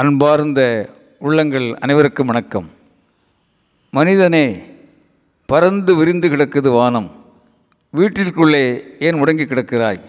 [0.00, 0.88] அன்பார்ந்த
[1.18, 2.70] உள்ளங்கள் அனைவருக்கும் வணக்கம்.
[3.90, 4.62] மனிதனே
[5.46, 7.10] பறந்து விரிந்து கிடக்குது வானம்.
[7.96, 10.00] வீட்டிற்குள்ளே ஏன் முடங்கி கிடக்கிறாய்?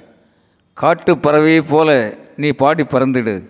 [0.74, 3.48] காட்டு பறவையைப் போல நீ பாடி பறந்திடு.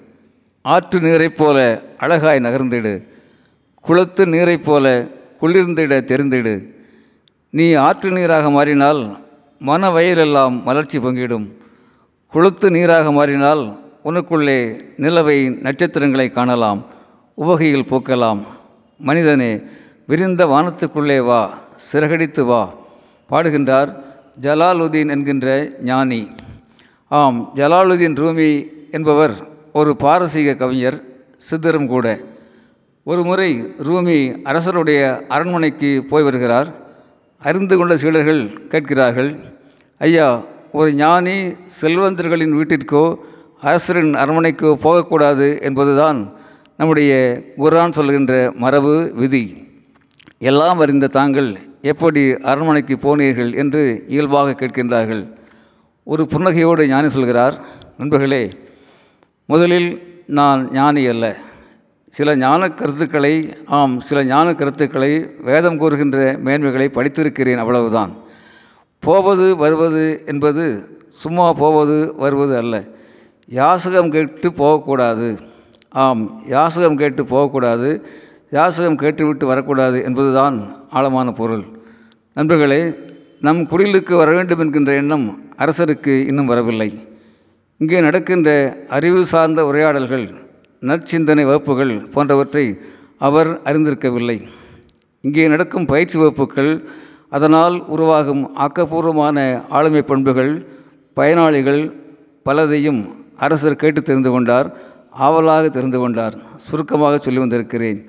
[0.62, 3.05] ஆற்று நீரைப் போல அழகாய் நகர்ந்திடு.
[3.82, 5.08] குளத்து நீரைப் போல
[5.42, 6.70] குளிர்ந்திட தெரிந்திடு.
[7.50, 9.28] நீ ஆற்று நீராக மாறினால்
[9.60, 11.48] மன வயலெல்லாம் மலர்ச்சி பொங்கிடும்.
[12.34, 14.59] குளுத்து நீராக மாறினால் உனக்குள்ளே
[15.04, 16.79] நிலவை நட்சத்திரங்களை காணலாம்
[17.38, 18.42] உவகையில் பூக்கலாம்.
[19.00, 19.51] மனிதனே
[20.09, 21.42] விரிந்த வானத்துக்குள்ளே வா
[21.92, 22.61] சிறகடித்து வா
[23.32, 23.92] பாடுகின்றார்
[24.45, 25.47] ஜலாலுதீன் என்கின்ற
[25.89, 26.21] ஞானி.
[27.19, 28.51] ஆம் ஜலாலுதீன் ரூமி
[28.92, 29.33] என்பவர்
[29.79, 30.97] ஒரு பாரசீக கவிஞர்
[31.37, 32.06] சித்தரும் கூட.
[33.03, 33.50] ஒரு முறை
[33.88, 34.17] ரூமி
[34.50, 36.70] அரசருடைய அரண்மனைக்கு போய் வருகிறார்.
[37.42, 39.30] அறிந்து கொண்ட சீடர்கள் கேட்கிறார்கள்
[40.08, 40.28] ஐயா
[40.80, 41.38] ஒரு ஞானி
[41.81, 43.06] செல்வந்தர்களின் வீட்டிற்கோ
[43.70, 46.20] அரசரின் அரண்மனைக்கு போகக்கூடாது என்பதுதான்
[46.78, 47.11] நம்முடைய
[47.58, 49.44] குரான் சொல்கின்ற மரபு விதி.
[50.40, 51.50] எல்லாம் அறிந்த தாங்கள்
[51.82, 55.23] எப்படி அரண்மனைக்கு போனீர்கள் என்று இயல்பாக கேட்கின்றார்கள்.
[56.04, 57.56] ஒரு புன்னகையோடு ஞானி சொல்கிறார்
[57.98, 58.44] நண்பர்களே
[59.45, 59.89] முதலில்
[60.39, 61.26] நான் ஞானி அல்ல.
[62.17, 63.34] சில ஞான கருத்துக்களை
[63.66, 65.12] ஆம் சில ஞான கருத்துக்களை
[65.50, 66.17] வேதம் கூறுகின்ற
[66.48, 68.14] மேன்மைகளை படித்திருக்கிறேன் அவ்வளவுதான்.
[69.00, 70.66] போவது வருவது என்பது
[71.09, 72.76] சும்மா போவது வருவது அல்ல.
[73.60, 75.28] யாசகம் கேட்டு போகக்கூடாது.
[76.04, 77.90] ஆம் யாசகம் கேட்டு போகக்கூடாது.
[78.58, 80.58] யாசகம் கேட்டுவிட்டு வரக்கூடாது என்பதுதான்
[80.90, 81.66] ஆழமான பொருள்.
[82.38, 82.82] நண்பர்களே
[83.46, 85.26] நம் குடிலுக்கு வர வேண்டும் என்கின்ற எண்ணம்
[85.64, 86.90] அரசருக்கு இன்னும் வரவில்லை.
[87.78, 88.50] இங்கே நடக்கின்ற
[88.90, 90.26] அறிவு சார்ந்த உரையாடல்கள்
[90.90, 92.66] நற்சிந்தனை வகுப்புகள் போன்றவற்றை
[93.28, 94.38] அவர் அறிந்திருக்கவில்லை.
[95.22, 96.74] இங்கே நடக்கும் பயிற்சி வகுப்புகள்
[97.30, 99.38] அதனால் உருவாகும் ஆக்கப்பூர்வமான
[99.70, 100.54] ஆளுமை பண்புகள்
[101.18, 101.84] பயனாளிகள்
[102.46, 103.02] பலதையும்
[103.45, 104.67] அரசர் கேட்டு தெரிந்து கொண்டார்
[105.25, 108.00] ஆவலாக தெரிந்து கொண்டார் சுருக்கமாக சொல்லி வந்திருக்கிறேன்.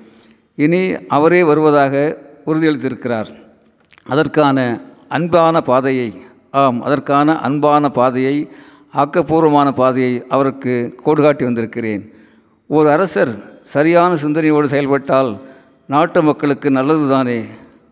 [0.63, 0.81] இனி
[1.17, 1.93] அவரே வருவதாக
[2.49, 3.29] உறுதியளித்திருக்கிறார்.
[4.13, 4.57] அதற்கான
[5.17, 6.09] அன்பான பாதையை
[6.61, 8.35] ஆம் அதற்கான அன்பான பாதையை
[9.01, 10.73] ஆக்கப்பூர்வமான பாதையை அவருக்கு
[11.05, 12.03] கோடுகாட்டி வந்திருக்கிறேன்.
[12.69, 13.33] ஒரு அரசர்
[13.73, 15.31] சரியான சிந்தனையோடு செயல்பட்டால்
[15.93, 17.39] நாட்டு மக்களுக்கு நல்லது தானே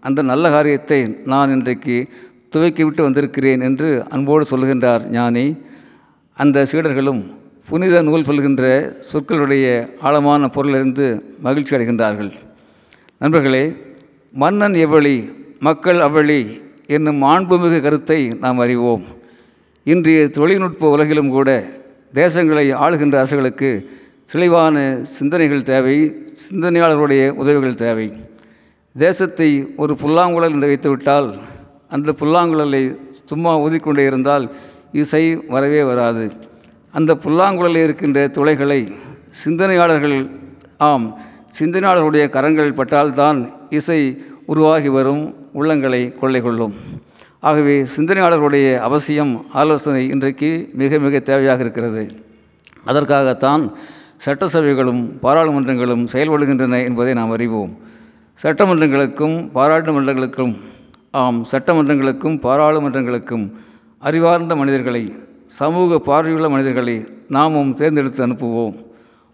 [0.08, 1.00] அந்த நல்ல காரியத்தை
[1.32, 1.96] நான் இன்றைக்கு
[2.54, 5.46] துவக்கிவிட்டு வந்திருக்கிறேன் என்று அன்போடு சொல்கின்றார் ஞானி.
[6.38, 7.22] அந்த சீடர்களும்
[7.70, 8.64] புனித நூல் சொல்கின்ற
[9.10, 9.66] சொற்களுடைய
[10.02, 11.06] ஆழமான பொருளிலிருந்து
[11.46, 12.32] மகிழ்ச்சி அடைகின்றார்கள்.
[13.18, 13.64] நண்பர்களே
[14.34, 15.16] மன்னன் எவ்வளி
[15.60, 16.40] மக்கள் அவ்வளி
[16.88, 19.04] என்னும் மாண்புமிகு கருத்தை நாம் அறிவோம்.
[19.84, 21.50] இன்றைய தொழில்நுட்ப உலகிலும் கூட
[22.14, 23.70] தேசங்களை ஆளுகின்ற அரசுகளுக்கு
[24.34, 25.96] தெளிவான சிந்தனைகள் தேவை
[26.48, 28.08] சிந்தனையாளர்களுடைய உதவிகள் தேவை.
[28.96, 29.50] தேசத்தை
[29.84, 31.30] ஒரு புல்லாங்குழல் என்று வைத்துவிட்டால்
[31.96, 32.84] அந்த புல்லாங்குழலை
[33.32, 34.46] சும்மா ஊதிக்கொண்டே இருந்தால்
[34.92, 36.32] இசை வரவே வராது.
[36.92, 38.92] அந்த புல்லாங்குழலில் இருக்கின்ற துளைகளை
[39.30, 40.30] சிந்தனையாளர்கள்
[40.78, 41.20] ஆம்
[41.60, 46.74] சிந்தனையாளர்களுடைய கரங்கள் பட்டால்தான் இசை உருவாகி வரும் உள்ளங்களை கொள்ளை கொள்ளும்
[47.40, 52.12] ஆகவே சிந்தனையாளர்களுடைய அவசியம் ஆலோசனை இன்றைக்கு மிக மிக தேவையாக இருக்கிறது.
[52.86, 53.74] அதற்காகத்தான்
[54.26, 57.72] சட்டசபைகளும் பாராளுமன்றங்களும் செயல்படுகின்றன என்பதை நாம் அறிவோம்.
[58.44, 60.58] சட்டமன்றங்களுக்கும் பாராளுமன்றங்களுக்கும்
[61.12, 63.52] ஆம் சட்டமன்றங்களுக்கும் பாராளுமன்றங்களுக்கும்
[64.02, 65.14] அறிவார்ந்த மனிதர்களை
[65.48, 68.76] சமூக பார்வையுள்ள மனிதர்களை நாமும் தேர்ந்தெடுத்து அனுப்புவோம்.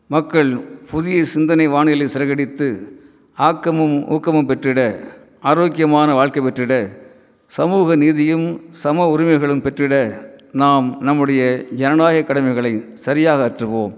[0.07, 0.51] மக்கள்
[0.91, 2.67] புதிய சிந்தனை வானிலை சிறகடித்து
[3.37, 4.79] ஆக்கமும் ஊக்கமும் பெற்றிட
[5.41, 6.73] ஆரோக்கியமான வாழ்க்கை பெற்றிட
[7.47, 9.95] சமூக நீதியும் சம உரிமைகளும் பெற்றிட
[10.51, 11.41] நாம் நம்முடைய
[11.75, 13.93] ஜனநாயக கடமைகளை சரியாக ஆற்றுவோம்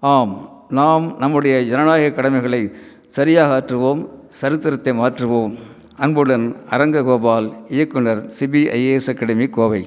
[0.00, 0.34] ஆம்
[0.68, 2.62] நாம் நம்முடைய ஜனநாயக கடமைகளை
[3.06, 5.54] சரியாக ஆற்றுவோம் சரித்திரத்தை மாற்றுவோம்.
[5.96, 9.82] அன்புடன் அரங்ககோபால் இயக்குனர் சிபிஐஏஎஸ் அகாடமி கோவை.